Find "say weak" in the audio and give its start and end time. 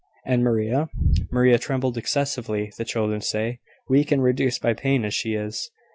3.21-4.11